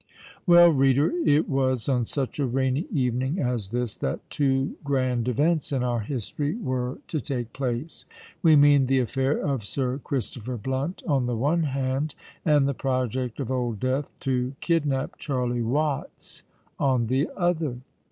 [0.47, 5.71] Well, reader, it was on such a rainy evening as this that two grand events
[5.71, 11.27] in our history were to take place:—we mean the affair of Sir Christopher Blunt on
[11.27, 16.41] the one hand, and the project of Old Death to kidnap Charley Watts
[16.79, 17.77] on the other.